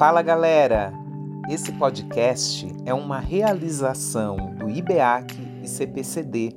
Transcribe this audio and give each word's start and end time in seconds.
Fala 0.00 0.22
galera! 0.22 0.94
Esse 1.46 1.72
podcast 1.72 2.74
é 2.86 2.94
uma 2.94 3.20
realização 3.20 4.54
do 4.54 4.70
IBEAC 4.70 5.36
e 5.62 5.68
CPCD, 5.68 6.56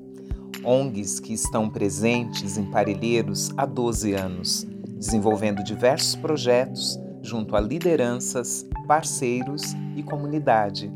ONGs 0.63 1.19
que 1.19 1.33
estão 1.33 1.69
presentes 1.69 2.57
em 2.57 2.63
Parelheiros 2.71 3.51
há 3.57 3.65
12 3.65 4.13
anos, 4.13 4.65
desenvolvendo 4.95 5.61
diversos 5.61 6.15
projetos 6.15 6.97
junto 7.21 7.57
a 7.57 7.59
lideranças, 7.59 8.65
parceiros 8.87 9.61
e 9.97 10.01
comunidade. 10.03 10.89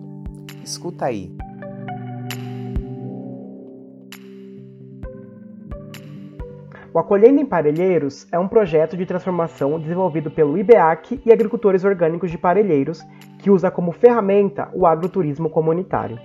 Escuta 0.64 1.08
aí! 1.08 1.36
O 6.98 7.00
Acolhendo 7.00 7.40
em 7.40 7.46
Parelheiros 7.46 8.28
é 8.32 8.40
um 8.40 8.48
projeto 8.48 8.98
de 8.98 9.06
transformação 9.06 9.80
desenvolvido 9.80 10.32
pelo 10.32 10.58
IBEAC 10.58 11.22
e 11.24 11.32
agricultores 11.32 11.84
orgânicos 11.84 12.32
de 12.32 12.40
Parelheiros, 12.40 13.04
que 13.38 13.52
usa 13.52 13.70
como 13.70 13.92
ferramenta 13.92 14.68
o 14.74 14.88
agroturismo 14.88 15.48
comunitário. 15.48 16.20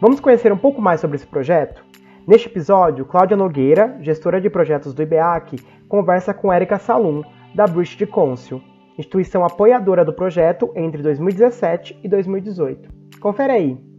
Vamos 0.00 0.20
conhecer 0.20 0.50
um 0.50 0.56
pouco 0.56 0.80
mais 0.80 1.02
sobre 1.02 1.16
esse 1.16 1.26
projeto? 1.26 1.84
Neste 2.26 2.48
episódio, 2.48 3.04
Cláudia 3.04 3.36
Nogueira, 3.36 3.98
gestora 4.00 4.40
de 4.40 4.48
projetos 4.48 4.94
do 4.94 5.02
IBEAC, 5.02 5.62
conversa 5.90 6.32
com 6.32 6.50
Érica 6.50 6.78
Salum, 6.78 7.22
da 7.54 7.66
Bruce 7.66 7.94
de 7.94 8.06
Côncio, 8.06 8.62
instituição 8.96 9.44
apoiadora 9.44 10.06
do 10.06 10.14
projeto 10.14 10.72
entre 10.74 11.02
2017 11.02 12.00
e 12.02 12.08
2018. 12.08 12.88
Confere 13.20 13.52
aí! 13.52 13.93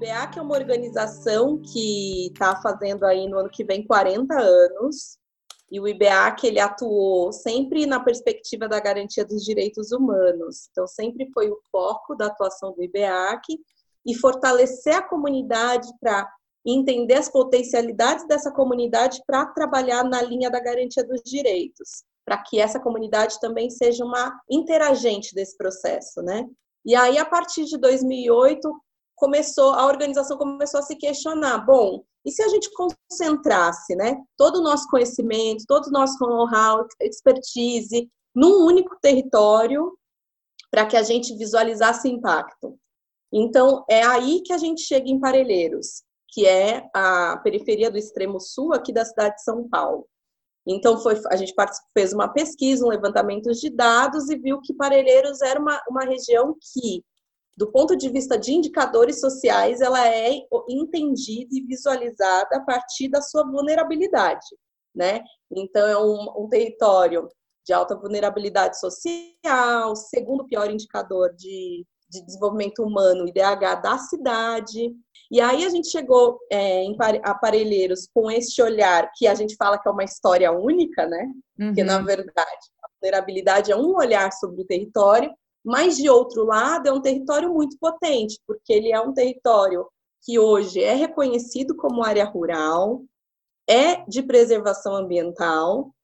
IBEAC 0.00 0.38
é 0.38 0.42
uma 0.42 0.56
organização 0.56 1.60
que 1.60 2.28
está 2.28 2.58
fazendo 2.62 3.04
aí 3.04 3.28
no 3.28 3.38
ano 3.38 3.50
que 3.50 3.62
vem 3.62 3.86
40 3.86 4.34
anos, 4.34 5.18
e 5.70 5.78
o 5.78 5.86
IBEAC 5.86 6.46
ele 6.46 6.58
atuou 6.58 7.30
sempre 7.32 7.84
na 7.84 8.00
perspectiva 8.00 8.66
da 8.66 8.80
garantia 8.80 9.26
dos 9.26 9.44
direitos 9.44 9.92
humanos. 9.92 10.68
Então, 10.70 10.86
sempre 10.86 11.30
foi 11.34 11.50
o 11.50 11.60
foco 11.70 12.16
da 12.16 12.26
atuação 12.26 12.72
do 12.72 12.82
IBEAC 12.82 13.60
e 14.06 14.14
fortalecer 14.14 14.96
a 14.96 15.02
comunidade 15.02 15.86
para 16.00 16.26
entender 16.66 17.14
as 17.14 17.28
potencialidades 17.28 18.26
dessa 18.26 18.50
comunidade 18.50 19.22
para 19.26 19.46
trabalhar 19.46 20.02
na 20.02 20.22
linha 20.22 20.50
da 20.50 20.60
garantia 20.60 21.04
dos 21.04 21.20
direitos, 21.22 22.04
para 22.24 22.38
que 22.38 22.58
essa 22.58 22.80
comunidade 22.80 23.38
também 23.38 23.68
seja 23.68 24.02
uma 24.02 24.40
interagente 24.50 25.34
desse 25.34 25.56
processo, 25.58 26.22
né? 26.22 26.48
E 26.86 26.94
aí, 26.96 27.18
a 27.18 27.24
partir 27.24 27.64
de 27.66 27.76
2008, 27.78 28.72
começou, 29.20 29.72
a 29.74 29.86
organização 29.86 30.38
começou 30.38 30.80
a 30.80 30.82
se 30.82 30.96
questionar, 30.96 31.58
bom, 31.58 32.02
e 32.24 32.32
se 32.32 32.42
a 32.42 32.48
gente 32.48 32.70
concentrasse, 32.72 33.94
né, 33.94 34.16
todo 34.36 34.56
o 34.56 34.62
nosso 34.62 34.88
conhecimento, 34.88 35.64
todo 35.68 35.86
o 35.86 35.92
nosso 35.92 36.18
know-how, 36.18 36.86
expertise, 37.00 38.10
num 38.34 38.64
único 38.64 38.98
território, 39.00 39.96
para 40.70 40.86
que 40.86 40.96
a 40.96 41.02
gente 41.02 41.36
visualizasse 41.36 42.08
impacto. 42.08 42.78
Então, 43.32 43.84
é 43.88 44.02
aí 44.02 44.40
que 44.42 44.52
a 44.52 44.58
gente 44.58 44.82
chega 44.82 45.08
em 45.08 45.20
Parelheiros, 45.20 46.02
que 46.28 46.46
é 46.46 46.88
a 46.94 47.38
periferia 47.38 47.90
do 47.90 47.98
extremo 47.98 48.40
sul 48.40 48.72
aqui 48.72 48.92
da 48.92 49.04
cidade 49.04 49.36
de 49.36 49.42
São 49.42 49.68
Paulo. 49.68 50.06
Então, 50.66 50.98
foi, 50.98 51.20
a 51.30 51.36
gente 51.36 51.54
fez 51.92 52.12
uma 52.12 52.28
pesquisa, 52.28 52.84
um 52.84 52.90
levantamento 52.90 53.50
de 53.50 53.70
dados 53.70 54.30
e 54.30 54.36
viu 54.36 54.60
que 54.60 54.74
Parelheiros 54.74 55.40
era 55.40 55.60
uma, 55.60 55.80
uma 55.88 56.04
região 56.04 56.56
que 56.60 57.02
do 57.60 57.70
ponto 57.70 57.94
de 57.94 58.08
vista 58.08 58.38
de 58.38 58.54
indicadores 58.54 59.20
sociais, 59.20 59.82
ela 59.82 60.08
é 60.08 60.30
entendida 60.66 61.50
e 61.52 61.60
visualizada 61.60 62.56
a 62.56 62.60
partir 62.60 63.10
da 63.10 63.20
sua 63.20 63.44
vulnerabilidade, 63.44 64.46
né? 64.94 65.20
Então, 65.54 65.86
é 65.86 65.98
um, 65.98 66.44
um 66.44 66.48
território 66.48 67.28
de 67.66 67.74
alta 67.74 67.94
vulnerabilidade 67.94 68.80
social, 68.80 69.94
segundo 69.94 70.46
pior 70.46 70.70
indicador 70.70 71.34
de, 71.36 71.84
de 72.08 72.24
desenvolvimento 72.24 72.82
humano, 72.82 73.28
IDH 73.28 73.82
da 73.82 73.98
cidade. 73.98 74.94
E 75.30 75.38
aí 75.38 75.62
a 75.62 75.68
gente 75.68 75.90
chegou 75.90 76.38
é, 76.50 76.82
em 76.82 76.96
Aparelheiros 77.22 78.08
com 78.14 78.30
este 78.30 78.62
olhar 78.62 79.10
que 79.14 79.26
a 79.26 79.34
gente 79.34 79.54
fala 79.56 79.78
que 79.78 79.86
é 79.86 79.92
uma 79.92 80.02
história 80.02 80.50
única, 80.50 81.06
né? 81.06 81.30
Uhum. 81.58 81.66
Porque, 81.66 81.84
na 81.84 81.98
verdade, 81.98 82.66
a 82.82 82.88
vulnerabilidade 82.98 83.70
é 83.70 83.76
um 83.76 83.94
olhar 83.96 84.32
sobre 84.32 84.62
o 84.62 84.66
território, 84.66 85.30
mas, 85.64 85.96
de 85.96 86.08
outro 86.08 86.44
lado, 86.44 86.88
é 86.88 86.92
um 86.92 87.02
território 87.02 87.52
muito 87.52 87.76
potente, 87.78 88.38
porque 88.46 88.72
ele 88.72 88.92
é 88.92 89.00
um 89.00 89.12
território 89.12 89.86
que 90.22 90.38
hoje 90.38 90.82
é 90.82 90.94
reconhecido 90.94 91.76
como 91.76 92.04
área 92.04 92.24
rural, 92.24 93.02
é 93.68 94.04
de 94.06 94.22
preservação 94.22 94.94
ambiental, 94.94 95.94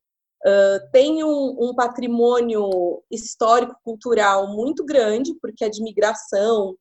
tem 0.91 1.23
um, 1.23 1.57
um 1.59 1.75
patrimônio 1.75 3.03
histórico-cultural 3.11 4.47
muito 4.47 4.85
grande, 4.85 5.33
porque 5.41 5.65
é 5.65 5.69
de 5.69 5.83
migração 5.83 6.75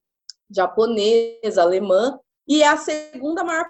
japonesa, 0.51 1.63
alemã, 1.63 2.19
e 2.47 2.63
é 2.63 2.69
a 2.69 2.77
segunda 2.77 3.43
maior 3.43 3.67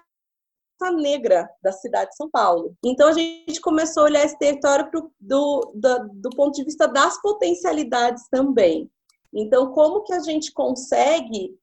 negra 0.95 1.49
da 1.63 1.73
cidade 1.73 2.11
de 2.11 2.17
São 2.17 2.29
Paulo. 2.31 2.77
Então 2.85 3.09
a 3.09 3.13
gente 3.13 3.61
começou 3.63 4.03
a 4.03 4.07
olhar 4.07 4.25
esse 4.25 4.39
território 4.39 4.91
pro, 4.91 5.11
do, 5.19 5.73
do, 5.75 6.09
do 6.13 6.31
ponto 6.31 6.55
de 6.55 6.65
vista 6.65 6.87
das 6.87 7.21
potencialidades 7.23 8.29
também. 8.31 8.91
Então, 9.37 9.71
como 9.73 10.03
que 10.03 10.15
a 10.15 10.21
gente 10.21 10.51
consegue 10.51 11.55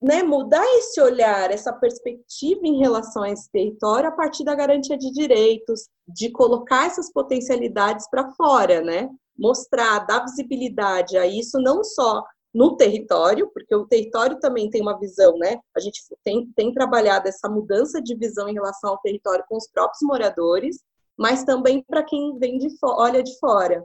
né, 0.00 0.22
mudar 0.22 0.64
esse 0.78 1.00
olhar, 1.00 1.50
essa 1.50 1.72
perspectiva 1.72 2.60
em 2.64 2.78
relação 2.78 3.22
a 3.22 3.30
esse 3.30 3.50
território 3.50 4.08
a 4.08 4.12
partir 4.12 4.44
da 4.44 4.54
garantia 4.54 4.96
de 4.96 5.10
direitos, 5.10 5.88
de 6.06 6.30
colocar 6.30 6.86
essas 6.86 7.12
potencialidades 7.12 8.08
para 8.08 8.32
fora, 8.32 8.80
né? 8.80 9.10
Mostrar, 9.36 10.06
dar 10.06 10.24
visibilidade 10.24 11.18
a 11.18 11.26
isso, 11.26 11.60
não 11.60 11.84
só 11.84 12.24
no 12.54 12.76
território, 12.76 13.50
porque 13.52 13.74
o 13.74 13.86
território 13.86 14.40
também 14.40 14.70
tem 14.70 14.80
uma 14.80 14.98
visão, 14.98 15.36
né? 15.36 15.58
A 15.76 15.80
gente 15.80 16.00
tem, 16.24 16.50
tem 16.56 16.72
trabalhado 16.72 17.28
essa 17.28 17.48
mudança 17.48 18.00
de 18.00 18.16
visão 18.16 18.48
em 18.48 18.54
relação 18.54 18.90
ao 18.90 19.00
território 19.00 19.44
com 19.48 19.56
os 19.56 19.68
próprios 19.68 20.00
moradores, 20.02 20.78
mas 21.16 21.44
também 21.44 21.84
para 21.86 22.02
quem 22.02 22.38
vem 22.38 22.56
de 22.56 22.68
olha 22.82 23.22
de 23.22 23.36
fora. 23.38 23.84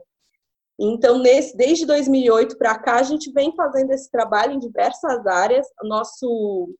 Então, 0.79 1.19
nesse, 1.19 1.55
desde 1.55 1.85
2008 1.85 2.57
para 2.57 2.77
cá, 2.77 2.95
a 2.95 3.03
gente 3.03 3.31
vem 3.31 3.55
fazendo 3.55 3.91
esse 3.91 4.09
trabalho 4.09 4.53
em 4.53 4.59
diversas 4.59 5.25
áreas. 5.25 5.67
Nosso 5.83 6.73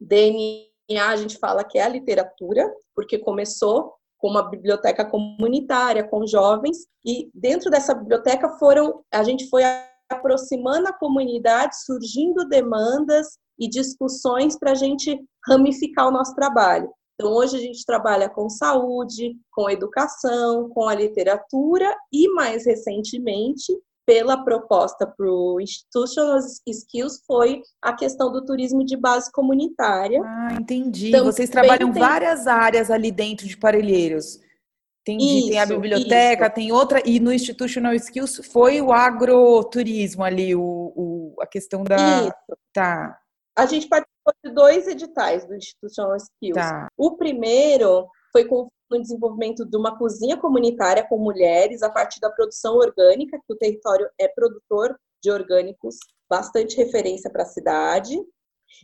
DNA, 0.00 1.08
a 1.08 1.16
gente 1.16 1.38
fala 1.38 1.64
que 1.64 1.78
é 1.78 1.82
a 1.82 1.88
literatura, 1.88 2.72
porque 2.94 3.18
começou 3.18 3.94
com 4.18 4.28
uma 4.28 4.48
biblioteca 4.48 5.04
comunitária 5.04 6.06
com 6.06 6.24
jovens 6.24 6.86
e 7.04 7.28
dentro 7.34 7.68
dessa 7.68 7.92
biblioteca 7.92 8.50
foram 8.50 9.02
a 9.12 9.24
gente 9.24 9.48
foi 9.48 9.64
aproximando 10.08 10.86
a 10.86 10.92
comunidade, 10.92 11.74
surgindo 11.84 12.48
demandas 12.48 13.38
e 13.58 13.68
discussões 13.68 14.56
para 14.56 14.72
a 14.72 14.76
gente 14.76 15.18
ramificar 15.46 16.06
o 16.06 16.12
nosso 16.12 16.36
trabalho. 16.36 16.92
Então, 17.22 17.34
hoje 17.34 17.56
a 17.56 17.60
gente 17.60 17.86
trabalha 17.86 18.28
com 18.28 18.50
saúde, 18.50 19.36
com 19.52 19.70
educação, 19.70 20.68
com 20.70 20.88
a 20.88 20.94
literatura 20.94 21.96
e, 22.12 22.28
mais 22.34 22.66
recentemente, 22.66 23.72
pela 24.04 24.42
proposta 24.42 25.06
para 25.06 25.30
o 25.30 25.60
Institutional 25.60 26.40
Skills 26.66 27.22
foi 27.24 27.62
a 27.80 27.92
questão 27.94 28.32
do 28.32 28.44
turismo 28.44 28.84
de 28.84 28.96
base 28.96 29.30
comunitária. 29.30 30.20
Ah, 30.24 30.54
entendi. 30.60 31.10
Então, 31.10 31.24
Vocês 31.24 31.48
trabalham 31.48 31.92
tem... 31.92 32.02
várias 32.02 32.48
áreas 32.48 32.90
ali 32.90 33.12
dentro 33.12 33.46
de 33.46 33.56
Parelheiros. 33.56 34.40
Entendi. 35.02 35.38
Isso, 35.38 35.48
tem 35.50 35.60
a 35.60 35.66
biblioteca, 35.66 36.46
isso. 36.46 36.54
tem 36.56 36.72
outra. 36.72 37.00
E 37.06 37.20
no 37.20 37.32
Institutional 37.32 37.94
Skills 37.94 38.40
foi 38.52 38.80
o 38.80 38.92
agroturismo 38.92 40.24
ali, 40.24 40.56
o, 40.56 40.60
o 40.60 41.36
a 41.40 41.46
questão 41.46 41.84
da. 41.84 42.22
Isso. 42.22 42.58
Tá. 42.72 43.16
A 43.56 43.66
gente 43.66 43.88
de 44.44 44.50
dois 44.52 44.86
editais 44.86 45.46
do 45.46 45.54
Institutional 45.54 46.16
Skills. 46.16 46.54
Tá. 46.54 46.88
O 46.96 47.16
primeiro 47.16 48.08
foi 48.32 48.44
com 48.44 48.68
o 48.90 48.98
desenvolvimento 48.98 49.64
de 49.64 49.76
uma 49.76 49.96
cozinha 49.96 50.36
comunitária 50.36 51.06
com 51.06 51.18
mulheres 51.18 51.82
a 51.82 51.90
partir 51.90 52.20
da 52.20 52.30
produção 52.30 52.76
orgânica, 52.76 53.38
que 53.38 53.52
o 53.52 53.56
território 53.56 54.08
é 54.18 54.28
produtor 54.28 54.96
de 55.22 55.30
orgânicos, 55.30 55.96
bastante 56.28 56.76
referência 56.76 57.30
para 57.30 57.42
a 57.42 57.46
cidade. 57.46 58.20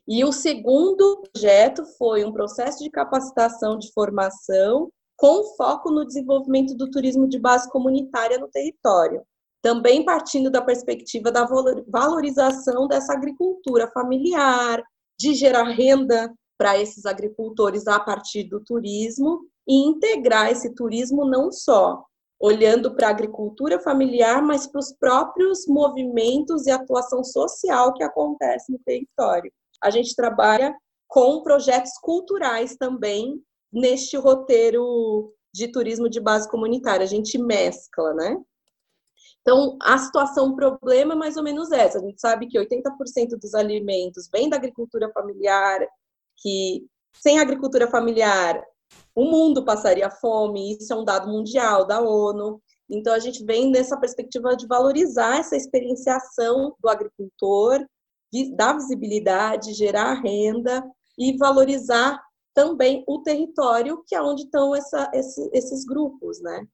E 0.06 0.24
o 0.24 0.32
segundo 0.32 1.22
projeto 1.32 1.84
foi 1.98 2.24
um 2.24 2.32
processo 2.32 2.82
de 2.82 2.90
capacitação 2.90 3.78
de 3.78 3.92
formação 3.92 4.90
com 5.16 5.42
foco 5.56 5.90
no 5.90 6.06
desenvolvimento 6.06 6.74
do 6.74 6.90
turismo 6.90 7.28
de 7.28 7.38
base 7.38 7.68
comunitária 7.70 8.38
no 8.38 8.48
território 8.48 9.22
também 9.62 10.04
partindo 10.04 10.50
da 10.50 10.62
perspectiva 10.62 11.30
da 11.32 11.46
valorização 11.88 12.86
dessa 12.86 13.12
agricultura 13.12 13.90
familiar, 13.90 14.82
de 15.18 15.34
gerar 15.34 15.64
renda 15.64 16.32
para 16.56 16.78
esses 16.78 17.06
agricultores 17.06 17.86
a 17.86 18.00
partir 18.00 18.44
do 18.44 18.60
turismo 18.60 19.40
e 19.66 19.88
integrar 19.88 20.50
esse 20.50 20.74
turismo 20.74 21.24
não 21.24 21.52
só 21.52 22.04
olhando 22.40 22.94
para 22.94 23.08
a 23.08 23.10
agricultura 23.10 23.80
familiar, 23.80 24.42
mas 24.42 24.66
para 24.66 24.78
os 24.78 24.92
próprios 24.92 25.66
movimentos 25.66 26.66
e 26.66 26.70
atuação 26.70 27.24
social 27.24 27.92
que 27.94 28.02
acontece 28.02 28.70
no 28.70 28.78
território. 28.78 29.52
A 29.82 29.90
gente 29.90 30.14
trabalha 30.14 30.74
com 31.08 31.42
projetos 31.42 31.92
culturais 32.00 32.76
também 32.76 33.42
neste 33.72 34.16
roteiro 34.16 35.32
de 35.52 35.68
turismo 35.68 36.08
de 36.08 36.20
base 36.20 36.48
comunitária. 36.48 37.04
A 37.04 37.08
gente 37.08 37.38
mescla, 37.38 38.14
né? 38.14 38.36
Então, 39.42 39.78
a 39.80 39.96
situação, 39.96 40.54
problema 40.54 41.14
é 41.14 41.16
mais 41.16 41.36
ou 41.36 41.42
menos 41.42 41.72
essa. 41.72 41.98
A 41.98 42.02
gente 42.02 42.20
sabe 42.20 42.46
que 42.46 42.58
80% 42.58 43.38
dos 43.40 43.54
alimentos 43.54 44.28
vem 44.30 44.48
da 44.48 44.56
agricultura 44.56 45.10
familiar, 45.12 45.80
que 46.36 46.86
sem 47.14 47.38
agricultura 47.38 47.88
familiar 47.88 48.62
o 49.14 49.24
mundo 49.24 49.64
passaria 49.64 50.10
fome, 50.10 50.76
isso 50.76 50.92
é 50.92 50.96
um 50.96 51.04
dado 51.04 51.28
mundial 51.28 51.86
da 51.86 52.00
ONU. 52.00 52.60
Então, 52.88 53.12
a 53.12 53.18
gente 53.18 53.44
vem 53.44 53.70
nessa 53.70 53.98
perspectiva 53.98 54.56
de 54.56 54.66
valorizar 54.66 55.38
essa 55.38 55.56
experienciação 55.56 56.74
do 56.80 56.88
agricultor, 56.88 57.86
dar 58.54 58.74
visibilidade, 58.74 59.74
gerar 59.74 60.14
renda 60.14 60.84
e 61.18 61.36
valorizar 61.36 62.20
também 62.54 63.04
o 63.06 63.20
território, 63.20 64.02
que 64.06 64.14
é 64.14 64.22
onde 64.22 64.42
estão 64.42 64.74
essa, 64.74 65.10
esse, 65.14 65.50
esses 65.52 65.84
grupos, 65.84 66.40
né? 66.40 66.66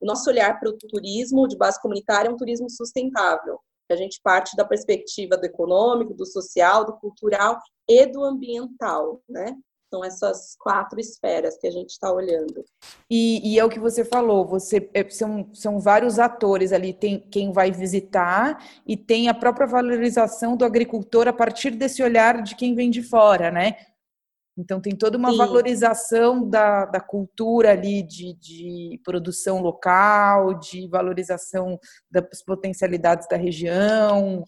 O 0.00 0.06
nosso 0.06 0.30
olhar 0.30 0.58
para 0.58 0.70
o 0.70 0.76
turismo 0.76 1.46
de 1.46 1.56
base 1.56 1.80
comunitária 1.80 2.28
é 2.28 2.32
um 2.32 2.36
turismo 2.36 2.70
sustentável, 2.70 3.60
a 3.92 3.96
gente 3.96 4.20
parte 4.22 4.56
da 4.56 4.64
perspectiva 4.64 5.36
do 5.36 5.44
econômico, 5.44 6.14
do 6.14 6.26
social, 6.26 6.84
do 6.84 6.92
cultural 6.94 7.58
e 7.88 8.06
do 8.06 8.24
ambiental, 8.24 9.20
né? 9.28 9.56
São 9.92 10.04
essas 10.04 10.54
quatro 10.56 11.00
esferas 11.00 11.58
que 11.58 11.66
a 11.66 11.70
gente 11.70 11.90
está 11.90 12.12
olhando. 12.12 12.64
E, 13.10 13.40
e, 13.44 13.58
é 13.58 13.64
o 13.64 13.68
que 13.68 13.80
você 13.80 14.04
falou, 14.04 14.46
você 14.46 14.88
é, 14.94 15.08
são, 15.10 15.50
são 15.52 15.80
vários 15.80 16.20
atores 16.20 16.72
ali, 16.72 16.92
tem 16.92 17.18
quem 17.18 17.50
vai 17.50 17.72
visitar 17.72 18.64
e 18.86 18.96
tem 18.96 19.28
a 19.28 19.34
própria 19.34 19.66
valorização 19.66 20.56
do 20.56 20.64
agricultor 20.64 21.26
a 21.26 21.32
partir 21.32 21.72
desse 21.72 22.04
olhar 22.04 22.40
de 22.40 22.54
quem 22.54 22.72
vem 22.72 22.88
de 22.88 23.02
fora, 23.02 23.50
né? 23.50 23.76
Então 24.60 24.80
tem 24.80 24.96
toda 24.96 25.16
uma 25.16 25.30
Sim. 25.30 25.38
valorização 25.38 26.48
da, 26.48 26.84
da 26.84 27.00
cultura 27.00 27.72
ali 27.72 28.02
de, 28.02 28.34
de 28.34 29.00
produção 29.02 29.60
local, 29.60 30.54
de 30.54 30.88
valorização 30.88 31.78
das 32.10 32.42
potencialidades 32.44 33.26
da 33.28 33.36
região. 33.36 34.44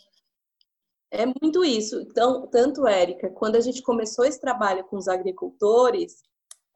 É 1.11 1.27
muito 1.27 1.65
isso. 1.65 2.01
Então, 2.01 2.47
tanto, 2.47 2.87
Érica, 2.87 3.31
quando 3.31 3.57
a 3.57 3.61
gente 3.61 3.83
começou 3.83 4.25
esse 4.25 4.41
trabalho 4.41 4.85
com 4.85 4.97
os 4.97 5.09
agricultores, 5.09 6.15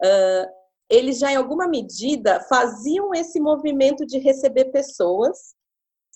uh, 0.02 0.46
eles 0.90 1.18
já, 1.18 1.32
em 1.32 1.36
alguma 1.36 1.66
medida, 1.66 2.40
faziam 2.40 3.14
esse 3.14 3.40
movimento 3.40 4.04
de 4.04 4.18
receber 4.18 4.66
pessoas, 4.66 5.54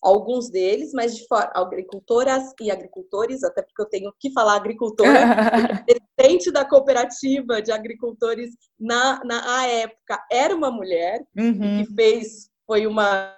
alguns 0.02 0.48
deles, 0.48 0.92
mas 0.92 1.16
de 1.16 1.26
fora, 1.26 1.50
agricultoras 1.54 2.52
e 2.60 2.70
agricultores, 2.70 3.44
até 3.44 3.62
porque 3.62 3.82
eu 3.82 3.88
tenho 3.88 4.12
que 4.18 4.32
falar 4.32 4.54
agricultora, 4.54 5.10
presidente 6.16 6.50
da 6.50 6.64
cooperativa 6.64 7.60
de 7.60 7.70
agricultores 7.70 8.50
na, 8.78 9.22
na 9.24 9.66
época 9.66 10.24
era 10.30 10.54
uma 10.54 10.70
mulher, 10.70 11.24
uhum. 11.36 11.84
que 11.84 11.94
fez, 11.94 12.50
foi 12.66 12.86
uma 12.86 13.34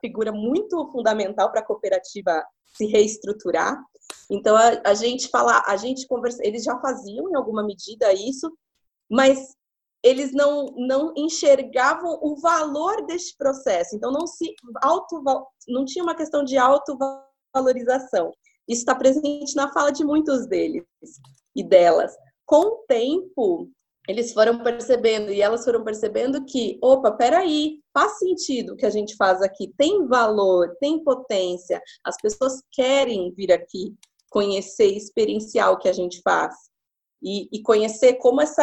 figura 0.00 0.32
muito 0.32 0.90
fundamental 0.90 1.50
para 1.50 1.60
a 1.60 1.64
cooperativa 1.64 2.44
se 2.76 2.86
reestruturar. 2.86 3.80
Então 4.30 4.56
a, 4.56 4.80
a 4.84 4.94
gente 4.94 5.28
fala, 5.28 5.62
a 5.66 5.76
gente 5.76 6.06
conversa, 6.06 6.44
eles 6.44 6.64
já 6.64 6.78
faziam 6.80 7.30
em 7.30 7.36
alguma 7.36 7.64
medida 7.64 8.12
isso, 8.12 8.52
mas 9.10 9.54
eles 10.02 10.32
não, 10.32 10.66
não 10.76 11.12
enxergavam 11.16 12.18
o 12.22 12.36
valor 12.40 13.06
deste 13.06 13.36
processo. 13.36 13.94
Então 13.94 14.10
não 14.10 14.26
se 14.26 14.54
auto 14.82 15.22
não 15.68 15.84
tinha 15.84 16.02
uma 16.02 16.14
questão 16.14 16.42
de 16.42 16.58
autovalorização. 16.58 18.32
Isso 18.68 18.80
está 18.80 18.94
presente 18.94 19.54
na 19.54 19.72
fala 19.72 19.90
de 19.90 20.04
muitos 20.04 20.46
deles 20.46 20.84
e 21.54 21.62
delas. 21.62 22.12
Com 22.44 22.60
o 22.60 22.84
tempo, 22.88 23.70
eles 24.08 24.32
foram 24.32 24.62
percebendo 24.62 25.30
e 25.32 25.40
elas 25.40 25.64
foram 25.64 25.84
percebendo 25.84 26.44
que, 26.44 26.78
opa, 26.82 27.12
peraí, 27.12 27.80
faz 27.94 28.18
sentido 28.18 28.72
o 28.72 28.76
que 28.76 28.86
a 28.86 28.90
gente 28.90 29.14
faz 29.16 29.40
aqui, 29.40 29.72
tem 29.78 30.06
valor, 30.06 30.76
tem 30.80 31.02
potência, 31.04 31.80
as 32.04 32.16
pessoas 32.16 32.60
querem 32.72 33.32
vir 33.32 33.52
aqui 33.52 33.94
conhecer 34.32 34.96
experienciar 34.96 35.70
o 35.70 35.78
que 35.78 35.88
a 35.88 35.92
gente 35.92 36.20
faz. 36.22 36.54
E, 37.22 37.48
e 37.52 37.62
conhecer 37.62 38.14
como 38.14 38.42
esse 38.42 38.60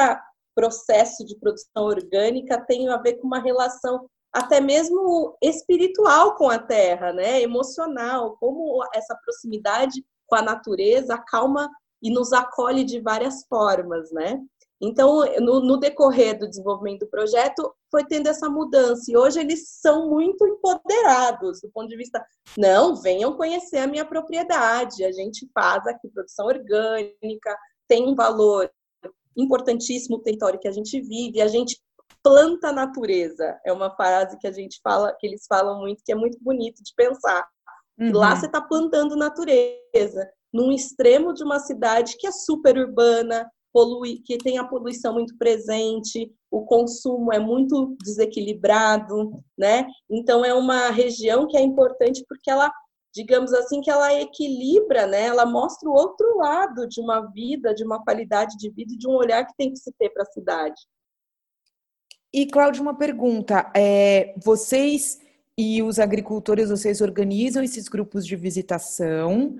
processo 0.59 1.25
de 1.25 1.39
produção 1.39 1.85
orgânica 1.85 2.59
tem 2.67 2.89
a 2.89 2.97
ver 2.97 3.13
com 3.13 3.27
uma 3.27 3.39
relação 3.39 4.05
até 4.31 4.59
mesmo 4.59 5.37
espiritual 5.41 6.35
com 6.35 6.49
a 6.49 6.59
terra, 6.59 7.13
né? 7.13 7.41
emocional, 7.41 8.35
como 8.41 8.83
essa 8.93 9.17
proximidade 9.23 10.03
com 10.27 10.35
a 10.35 10.41
natureza 10.41 11.15
acalma 11.15 11.69
e 12.03 12.11
nos 12.11 12.33
acolhe 12.33 12.83
de 12.83 12.99
várias 12.99 13.45
formas, 13.47 14.11
né? 14.11 14.39
Então, 14.81 15.25
no, 15.41 15.61
no, 15.61 15.77
decorrer 15.77 16.37
do 16.37 16.47
desenvolvimento 16.47 17.01
do 17.01 17.09
projeto, 17.09 17.73
foi 17.91 18.05
tendo 18.05 18.27
essa 18.27 18.49
mudança. 18.49 19.11
E 19.11 19.17
hoje 19.17 19.39
eles 19.39 19.67
são 19.81 20.09
muito 20.09 20.45
empoderados 20.47 21.59
do 21.61 21.69
ponto 21.71 21.89
de 21.89 21.97
vista, 21.97 22.23
não, 22.57 22.95
venham 22.95 23.35
conhecer 23.35 23.79
a 23.79 23.87
minha 23.87 24.05
propriedade. 24.05 25.03
A 25.03 25.11
gente 25.11 25.49
faz 25.53 25.85
aqui 25.85 26.07
produção 26.09 26.45
orgânica, 26.45 27.57
tem 27.89 28.07
um 28.07 28.15
valor 28.15 28.71
importantíssimo 29.37 30.17
o 30.17 30.21
território 30.21 30.59
que 30.59 30.67
a 30.67 30.71
gente 30.71 30.99
vive, 31.01 31.41
a 31.41 31.47
gente 31.47 31.79
planta 32.23 32.69
a 32.69 32.73
natureza. 32.73 33.59
É 33.65 33.71
uma 33.71 33.95
frase 33.95 34.37
que 34.39 34.47
a 34.47 34.51
gente 34.51 34.79
fala, 34.83 35.15
que 35.19 35.25
eles 35.25 35.45
falam 35.47 35.79
muito, 35.79 36.03
que 36.03 36.11
é 36.11 36.15
muito 36.15 36.37
bonito 36.41 36.83
de 36.83 36.93
pensar. 36.95 37.47
Uhum. 37.99 38.11
Lá 38.13 38.35
você 38.35 38.45
está 38.45 38.61
plantando 38.61 39.15
natureza, 39.15 40.29
num 40.53 40.71
extremo 40.71 41.33
de 41.33 41.43
uma 41.43 41.59
cidade 41.59 42.15
que 42.17 42.27
é 42.27 42.31
super 42.31 42.77
urbana, 42.77 43.49
polui, 43.71 44.21
que 44.25 44.37
tem 44.37 44.57
a 44.57 44.63
poluição 44.63 45.13
muito 45.13 45.37
presente, 45.37 46.31
o 46.49 46.65
consumo 46.65 47.31
é 47.31 47.39
muito 47.39 47.95
desequilibrado, 48.03 49.43
né? 49.57 49.87
Então 50.09 50.43
é 50.43 50.53
uma 50.53 50.89
região 50.89 51.47
que 51.47 51.57
é 51.57 51.61
importante 51.61 52.25
porque 52.27 52.49
ela, 52.49 52.71
digamos 53.13 53.53
assim, 53.53 53.81
que 53.81 53.89
ela 53.89 54.13
equilibra, 54.13 55.07
né? 55.07 55.25
Ela 55.25 55.45
mostra 55.45 55.89
o 55.89 55.93
outro 55.93 56.37
lado 56.37 56.87
de 56.87 57.01
uma 57.01 57.21
vida, 57.31 57.73
de 57.73 57.83
uma 57.83 58.03
qualidade 58.03 58.57
de 58.57 58.69
vida, 58.69 58.95
de 58.95 59.07
um 59.07 59.13
olhar 59.13 59.45
que 59.45 59.55
tem 59.57 59.71
que 59.71 59.79
se 59.79 59.91
ter 59.93 60.09
para 60.09 60.23
a 60.23 60.31
cidade. 60.31 60.81
E 62.33 62.45
Cláudia, 62.45 62.81
uma 62.81 62.95
pergunta: 62.95 63.71
é, 63.75 64.35
vocês 64.43 65.19
e 65.57 65.81
os 65.81 65.99
agricultores, 65.99 66.69
vocês 66.69 67.01
organizam 67.01 67.63
esses 67.63 67.87
grupos 67.87 68.25
de 68.25 68.35
visitação? 68.35 69.57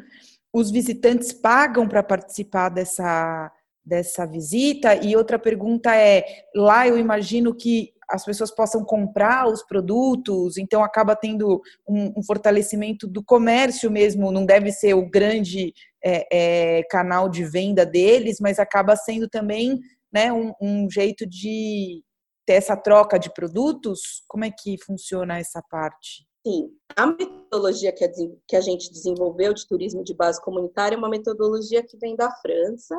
Os 0.53 0.71
visitantes 0.71 1.33
pagam 1.33 1.87
para 1.87 2.03
participar 2.03 2.69
dessa 2.69 3.51
dessa 3.83 4.25
visita? 4.27 4.93
E 4.95 5.15
outra 5.15 5.39
pergunta 5.39 5.95
é: 5.95 6.45
lá 6.55 6.87
eu 6.87 6.97
imagino 6.97 7.55
que 7.55 7.93
as 8.09 8.25
pessoas 8.25 8.51
possam 8.51 8.83
comprar 8.83 9.47
os 9.47 9.63
produtos, 9.63 10.57
então 10.57 10.83
acaba 10.83 11.15
tendo 11.15 11.61
um, 11.87 12.13
um 12.17 12.23
fortalecimento 12.23 13.07
do 13.07 13.23
comércio 13.23 13.91
mesmo, 13.91 14.31
não 14.31 14.45
deve 14.45 14.71
ser 14.71 14.93
o 14.93 15.09
grande 15.09 15.73
é, 16.03 16.79
é, 16.79 16.83
canal 16.83 17.29
de 17.29 17.43
venda 17.43 17.85
deles, 17.85 18.37
mas 18.39 18.59
acaba 18.59 18.95
sendo 18.95 19.29
também 19.29 19.79
né, 20.11 20.31
um, 20.33 20.53
um 20.61 20.89
jeito 20.89 21.25
de 21.27 22.03
ter 22.45 22.53
essa 22.53 22.75
troca 22.75 23.19
de 23.19 23.31
produtos? 23.33 24.23
Como 24.27 24.43
é 24.43 24.51
que 24.51 24.75
funciona 24.83 25.37
essa 25.37 25.61
parte? 25.69 26.27
Sim, 26.45 26.69
a 26.95 27.05
metodologia 27.05 27.93
que 27.93 28.55
a, 28.55 28.61
gente 28.61 28.91
desenvolveu 28.91 29.53
de 29.53 29.67
turismo 29.67 30.03
de 30.03 30.15
base 30.15 30.41
comunitária 30.41 30.95
é 30.95 30.97
uma 30.97 31.09
metodologia 31.09 31.83
que 31.83 31.97
vem 31.97 32.15
da 32.15 32.31
França, 32.41 32.95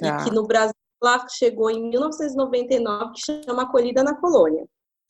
Tá. 0.00 0.22
E 0.22 0.24
que 0.24 0.34
no 0.34 0.46
Brasil 0.46 0.74
lá 1.02 1.26
chegou 1.28 1.70
em 1.70 1.88
1999, 1.88 3.12
que 3.12 3.20
chama 3.44 3.62
Acolhida 3.62 4.02
na 4.02 4.14
Colônia. 4.14 4.66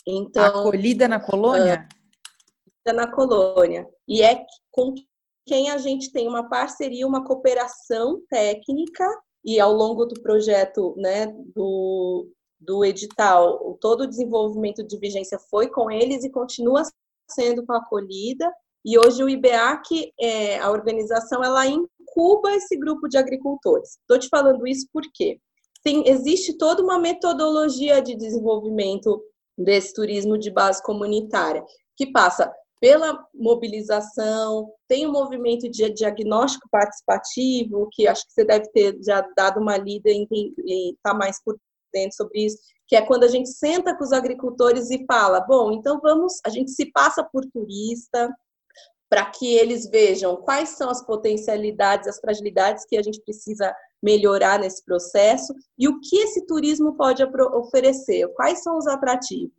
Então, 0.06 0.44
Acolhida 0.44 1.08
na 1.08 1.20
Colônia? 1.20 1.88
Uh, 2.86 2.92
na 2.92 3.10
Colônia. 3.10 3.88
E 4.08 4.22
é 4.22 4.44
com 4.70 4.94
quem 5.46 5.70
a 5.70 5.78
gente 5.78 6.12
tem 6.12 6.28
uma 6.28 6.48
parceria, 6.48 7.06
uma 7.06 7.24
cooperação 7.24 8.20
técnica, 8.28 9.06
e 9.44 9.58
ao 9.58 9.72
longo 9.72 10.04
do 10.04 10.20
projeto, 10.20 10.94
né, 10.96 11.26
do, 11.54 12.28
do 12.58 12.84
edital, 12.84 13.78
todo 13.80 14.02
o 14.02 14.06
desenvolvimento 14.06 14.86
de 14.86 14.98
vigência 14.98 15.38
foi 15.50 15.68
com 15.68 15.90
eles 15.90 16.24
e 16.24 16.30
continua 16.30 16.82
sendo 17.28 17.64
com 17.64 17.72
a 17.72 17.78
acolhida. 17.78 18.52
E 18.84 18.98
hoje 18.98 19.22
o 19.22 19.28
IBEAC, 19.28 20.12
é, 20.18 20.58
a 20.58 20.70
organização, 20.70 21.42
ela 21.42 21.66
incuba 21.66 22.54
esse 22.54 22.76
grupo 22.76 23.08
de 23.08 23.18
agricultores. 23.18 23.98
Estou 24.00 24.18
te 24.18 24.28
falando 24.28 24.66
isso 24.66 24.86
porque 24.92 25.38
tem, 25.82 26.08
existe 26.08 26.56
toda 26.56 26.82
uma 26.82 26.98
metodologia 26.98 28.00
de 28.00 28.14
desenvolvimento 28.16 29.22
desse 29.56 29.92
turismo 29.92 30.38
de 30.38 30.50
base 30.50 30.82
comunitária, 30.82 31.64
que 31.96 32.10
passa 32.10 32.52
pela 32.80 33.22
mobilização, 33.34 34.72
tem 34.88 35.06
o 35.06 35.10
um 35.10 35.12
movimento 35.12 35.68
de 35.68 35.90
diagnóstico 35.90 36.66
participativo, 36.70 37.88
que 37.92 38.08
acho 38.08 38.26
que 38.26 38.32
você 38.32 38.44
deve 38.44 38.68
ter 38.70 38.98
já 39.04 39.20
dado 39.36 39.60
uma 39.60 39.76
lida 39.76 40.10
e 40.10 40.94
está 40.94 41.12
mais 41.12 41.42
por 41.44 41.58
dentro 41.92 42.16
sobre 42.16 42.46
isso, 42.46 42.56
que 42.88 42.96
é 42.96 43.02
quando 43.02 43.24
a 43.24 43.28
gente 43.28 43.50
senta 43.50 43.96
com 43.96 44.02
os 44.02 44.12
agricultores 44.12 44.90
e 44.90 45.04
fala, 45.04 45.40
bom, 45.40 45.72
então 45.72 46.00
vamos, 46.00 46.40
a 46.44 46.48
gente 46.48 46.70
se 46.70 46.90
passa 46.90 47.22
por 47.22 47.44
turista, 47.46 48.32
para 49.10 49.26
que 49.26 49.54
eles 49.56 49.90
vejam 49.90 50.36
quais 50.36 50.70
são 50.70 50.88
as 50.88 51.04
potencialidades, 51.04 52.06
as 52.06 52.20
fragilidades 52.20 52.86
que 52.86 52.96
a 52.96 53.02
gente 53.02 53.20
precisa 53.22 53.74
melhorar 54.00 54.60
nesse 54.60 54.84
processo 54.84 55.52
e 55.76 55.88
o 55.88 56.00
que 56.00 56.16
esse 56.16 56.46
turismo 56.46 56.96
pode 56.96 57.22
oferecer, 57.22 58.26
quais 58.34 58.62
são 58.62 58.78
os 58.78 58.86
atrativos. 58.86 59.50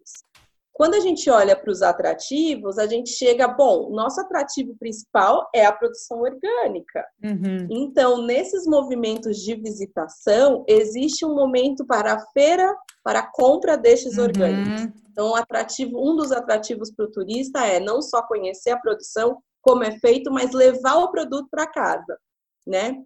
Quando 0.82 0.96
a 0.96 1.00
gente 1.00 1.30
olha 1.30 1.56
para 1.56 1.70
os 1.70 1.84
atrativos, 1.84 2.80
a 2.80 2.88
gente 2.88 3.12
chega, 3.12 3.48
bom, 3.48 3.92
nosso 3.92 4.20
atrativo 4.20 4.76
principal 4.80 5.48
é 5.54 5.64
a 5.64 5.72
produção 5.72 6.22
orgânica. 6.22 7.06
Uhum. 7.24 7.68
Então, 7.70 8.24
nesses 8.24 8.66
movimentos 8.66 9.38
de 9.38 9.54
visitação, 9.54 10.66
existe 10.68 11.24
um 11.24 11.36
momento 11.36 11.86
para 11.86 12.14
a 12.14 12.20
feira, 12.34 12.76
para 13.04 13.20
a 13.20 13.32
compra 13.32 13.78
destes 13.78 14.18
uhum. 14.18 14.24
orgânicos. 14.24 14.88
Então, 15.12 15.36
atrativo, 15.36 16.00
um 16.02 16.16
dos 16.16 16.32
atrativos 16.32 16.92
para 16.92 17.06
o 17.06 17.12
turista 17.12 17.64
é 17.64 17.80
não 17.80 18.02
só 18.02 18.24
conhecer 18.24 18.72
a 18.72 18.80
produção, 18.80 19.38
como 19.62 19.84
é 19.84 19.92
feito, 20.00 20.32
mas 20.32 20.52
levar 20.52 20.96
o 20.96 21.12
produto 21.12 21.48
para 21.52 21.68
casa, 21.68 22.18
né? 22.66 23.00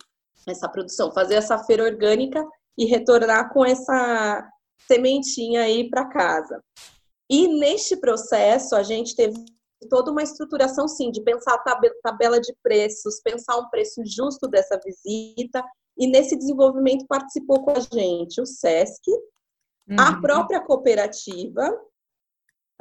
Essa 0.47 0.69
produção, 0.69 1.11
fazer 1.11 1.35
essa 1.35 1.57
feira 1.65 1.83
orgânica 1.83 2.41
e 2.77 2.85
retornar 2.85 3.51
com 3.51 3.65
essa 3.65 4.49
sementinha 4.87 5.63
aí 5.63 5.89
para 5.89 6.05
casa. 6.05 6.63
E 7.29 7.47
neste 7.47 7.97
processo, 7.97 8.75
a 8.75 8.83
gente 8.83 9.15
teve 9.15 9.35
toda 9.89 10.11
uma 10.11 10.23
estruturação, 10.23 10.87
sim, 10.87 11.11
de 11.11 11.21
pensar 11.21 11.55
a 11.55 11.81
tabela 12.03 12.39
de 12.39 12.53
preços, 12.61 13.21
pensar 13.21 13.57
um 13.57 13.69
preço 13.69 14.01
justo 14.05 14.47
dessa 14.47 14.79
visita. 14.83 15.63
E 15.97 16.07
nesse 16.07 16.35
desenvolvimento 16.35 17.05
participou 17.07 17.63
com 17.63 17.71
a 17.71 17.79
gente 17.79 18.41
o 18.41 18.45
SESC, 18.45 19.09
uhum. 19.09 19.95
a 19.99 20.19
própria 20.19 20.61
cooperativa 20.61 21.71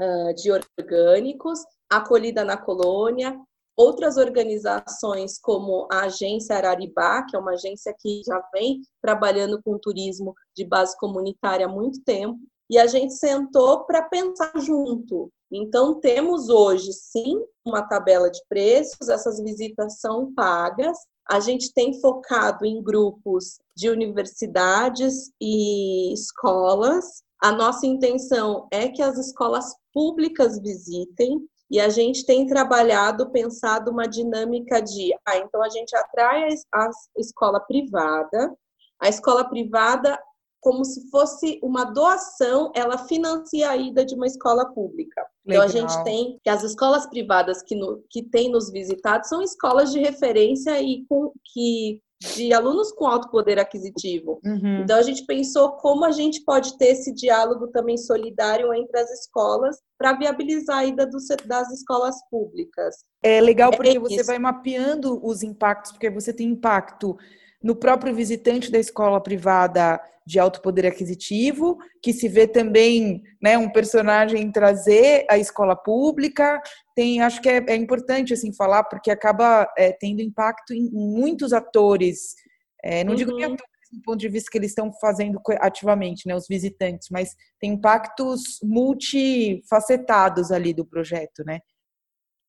uh, 0.00 0.34
de 0.34 0.50
orgânicos, 0.50 1.60
Acolhida 1.90 2.44
na 2.44 2.56
Colônia, 2.56 3.38
outras 3.76 4.16
organizações 4.16 5.38
como 5.38 5.86
a 5.90 6.04
Agência 6.04 6.56
Araribá, 6.56 7.24
que 7.24 7.36
é 7.36 7.38
uma 7.38 7.52
agência 7.52 7.94
que 7.98 8.22
já 8.24 8.40
vem 8.52 8.80
trabalhando 9.00 9.60
com 9.62 9.78
turismo 9.78 10.34
de 10.56 10.64
base 10.64 10.96
comunitária 10.98 11.66
há 11.66 11.68
muito 11.68 12.02
tempo, 12.02 12.38
e 12.70 12.78
a 12.78 12.86
gente 12.86 13.14
sentou 13.14 13.84
para 13.84 14.02
pensar 14.02 14.52
junto. 14.60 15.30
Então, 15.52 16.00
temos 16.00 16.48
hoje, 16.48 16.92
sim, 16.92 17.40
uma 17.64 17.82
tabela 17.82 18.30
de 18.30 18.40
preços, 18.48 19.08
essas 19.08 19.40
visitas 19.40 20.00
são 20.00 20.32
pagas. 20.34 20.96
A 21.28 21.40
gente 21.40 21.72
tem 21.72 22.00
focado 22.00 22.64
em 22.64 22.82
grupos 22.82 23.58
de 23.76 23.88
universidades 23.88 25.30
e 25.40 26.12
escolas. 26.12 27.22
A 27.40 27.52
nossa 27.52 27.86
intenção 27.86 28.66
é 28.70 28.88
que 28.88 29.02
as 29.02 29.16
escolas 29.18 29.74
públicas 29.92 30.58
visitem, 30.58 31.46
e 31.70 31.80
a 31.80 31.88
gente 31.88 32.24
tem 32.24 32.46
trabalhado, 32.46 33.30
pensado 33.30 33.90
uma 33.90 34.06
dinâmica 34.06 34.80
de, 34.80 35.12
ah, 35.26 35.38
então 35.38 35.62
a 35.62 35.68
gente 35.68 35.96
atrai 35.96 36.48
a 36.72 36.90
escola 37.16 37.58
privada, 37.58 38.54
a 39.00 39.08
escola 39.08 39.48
privada 39.48 40.18
como 40.64 40.82
se 40.82 41.10
fosse 41.10 41.60
uma 41.62 41.84
doação, 41.84 42.72
ela 42.74 42.96
financia 42.96 43.68
a 43.68 43.76
ida 43.76 44.02
de 44.02 44.14
uma 44.14 44.26
escola 44.26 44.64
pública. 44.72 45.20
Legal. 45.46 45.66
Então 45.66 45.84
a 45.84 45.88
gente 45.88 46.04
tem 46.04 46.38
que 46.42 46.48
as 46.48 46.64
escolas 46.64 47.06
privadas 47.06 47.62
que, 47.62 47.76
no, 47.76 48.02
que 48.08 48.22
tem 48.22 48.50
nos 48.50 48.70
visitado 48.70 49.28
são 49.28 49.42
escolas 49.42 49.92
de 49.92 50.00
referência 50.00 50.80
e 50.80 51.04
com 51.06 51.32
que 51.52 52.00
de 52.34 52.54
alunos 52.54 52.90
com 52.92 53.06
alto 53.06 53.30
poder 53.30 53.58
aquisitivo. 53.58 54.40
Uhum. 54.42 54.80
Então 54.80 54.96
a 54.96 55.02
gente 55.02 55.26
pensou 55.26 55.72
como 55.72 56.06
a 56.06 56.10
gente 56.10 56.42
pode 56.42 56.78
ter 56.78 56.92
esse 56.92 57.12
diálogo 57.12 57.66
também 57.66 57.98
solidário 57.98 58.72
entre 58.72 58.98
as 58.98 59.10
escolas 59.10 59.76
para 59.98 60.14
viabilizar 60.14 60.78
a 60.78 60.84
ida 60.86 61.06
do, 61.06 61.18
das 61.44 61.70
escolas 61.70 62.16
públicas. 62.30 63.04
É 63.22 63.38
legal 63.38 63.70
é 63.70 63.76
porque 63.76 63.98
é 63.98 64.00
você 64.00 64.22
vai 64.22 64.38
mapeando 64.38 65.20
os 65.22 65.42
impactos, 65.42 65.92
porque 65.92 66.08
você 66.08 66.32
tem 66.32 66.48
impacto 66.48 67.18
no 67.64 67.74
próprio 67.74 68.14
visitante 68.14 68.70
da 68.70 68.78
escola 68.78 69.18
privada 69.22 69.98
de 70.26 70.38
alto 70.38 70.60
poder 70.60 70.86
aquisitivo, 70.86 71.78
que 72.02 72.12
se 72.12 72.28
vê 72.28 72.46
também 72.46 73.22
né, 73.42 73.56
um 73.56 73.70
personagem 73.70 74.52
trazer 74.52 75.24
a 75.30 75.38
escola 75.38 75.74
pública. 75.74 76.60
Tem, 76.94 77.22
acho 77.22 77.40
que 77.40 77.48
é, 77.48 77.64
é 77.66 77.74
importante 77.74 78.34
assim 78.34 78.52
falar, 78.52 78.84
porque 78.84 79.10
acaba 79.10 79.66
é, 79.78 79.92
tendo 79.92 80.20
impacto 80.20 80.74
em 80.74 80.90
muitos 80.92 81.54
atores. 81.54 82.34
É, 82.82 83.02
não 83.02 83.12
uhum. 83.12 83.16
digo 83.16 83.34
nem 83.34 83.44
atores 83.46 83.64
do 83.90 84.02
ponto 84.02 84.18
de 84.18 84.28
vista 84.28 84.50
que 84.50 84.58
eles 84.58 84.72
estão 84.72 84.92
fazendo 85.00 85.40
ativamente, 85.60 86.26
né, 86.26 86.34
os 86.34 86.48
visitantes, 86.48 87.08
mas 87.10 87.34
tem 87.60 87.74
impactos 87.74 88.58
multifacetados 88.62 90.50
ali 90.50 90.74
do 90.74 90.84
projeto, 90.84 91.44
né? 91.46 91.60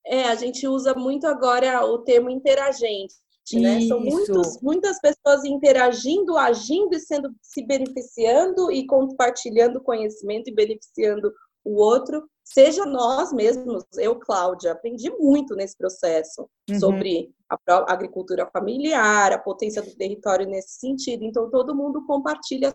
É, 0.07 0.23
a 0.23 0.35
gente 0.35 0.67
usa 0.67 0.95
muito 0.95 1.27
agora 1.27 1.85
o 1.85 1.99
termo 1.99 2.29
interagente 2.29 3.13
né? 3.53 3.81
São 3.81 3.99
muitos, 3.99 4.59
muitas 4.61 4.99
pessoas 4.99 5.45
interagindo, 5.45 6.37
agindo 6.37 6.95
e 6.95 6.99
sendo 6.99 7.33
se 7.41 7.63
beneficiando 7.65 8.71
e 8.71 8.85
compartilhando 8.87 9.81
conhecimento 9.81 10.49
e 10.49 10.53
beneficiando 10.53 11.31
o 11.63 11.75
outro, 11.81 12.27
seja 12.43 12.85
nós 12.85 13.33
mesmos, 13.33 13.83
eu, 13.97 14.19
Cláudia, 14.19 14.71
aprendi 14.71 15.09
muito 15.09 15.55
nesse 15.55 15.75
processo 15.75 16.47
uhum. 16.69 16.79
sobre 16.79 17.31
a 17.49 17.91
agricultura 17.91 18.47
familiar, 18.51 19.33
a 19.33 19.39
potência 19.39 19.81
do 19.81 19.95
território 19.95 20.47
nesse 20.47 20.79
sentido. 20.79 21.23
Então, 21.23 21.49
todo 21.49 21.75
mundo 21.75 22.05
compartilha 22.05 22.73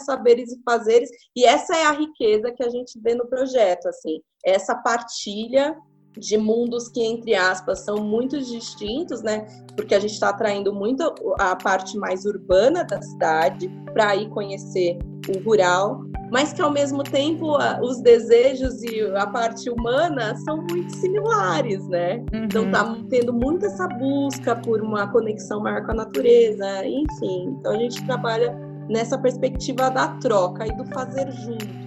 saberes 0.00 0.50
e 0.50 0.60
fazeres, 0.64 1.08
e 1.36 1.44
essa 1.44 1.76
é 1.76 1.84
a 1.84 1.92
riqueza 1.92 2.50
que 2.50 2.64
a 2.64 2.68
gente 2.68 2.98
vê 3.00 3.14
no 3.14 3.28
projeto, 3.28 3.86
assim, 3.86 4.20
essa 4.44 4.74
partilha 4.74 5.76
de 6.18 6.36
mundos 6.36 6.88
que, 6.88 7.02
entre 7.02 7.34
aspas, 7.34 7.84
são 7.84 7.96
muito 7.96 8.38
distintos, 8.38 9.22
né? 9.22 9.46
Porque 9.76 9.94
a 9.94 10.00
gente 10.00 10.12
está 10.12 10.28
atraindo 10.30 10.72
muito 10.72 11.02
a 11.38 11.56
parte 11.56 11.96
mais 11.96 12.24
urbana 12.24 12.84
da 12.84 13.00
cidade 13.00 13.70
para 13.92 14.14
ir 14.16 14.28
conhecer 14.30 14.98
o 15.28 15.42
rural, 15.44 16.02
mas 16.30 16.52
que 16.52 16.60
ao 16.60 16.70
mesmo 16.70 17.02
tempo 17.02 17.56
os 17.82 18.00
desejos 18.00 18.82
e 18.82 19.02
a 19.14 19.26
parte 19.26 19.70
humana 19.70 20.34
são 20.44 20.58
muito 20.70 20.94
similares, 20.96 21.86
né? 21.88 22.16
Uhum. 22.32 22.44
Então 22.44 22.70
tá 22.70 22.96
tendo 23.08 23.32
muito 23.32 23.66
essa 23.66 23.86
busca 23.86 24.56
por 24.56 24.80
uma 24.80 25.06
conexão 25.08 25.60
maior 25.60 25.84
com 25.84 25.92
a 25.92 25.94
natureza, 25.94 26.86
enfim. 26.86 27.56
Então 27.58 27.72
a 27.72 27.78
gente 27.78 28.04
trabalha 28.06 28.54
nessa 28.88 29.16
perspectiva 29.16 29.90
da 29.90 30.08
troca 30.18 30.66
e 30.66 30.76
do 30.76 30.84
fazer 30.86 31.30
junto 31.30 31.81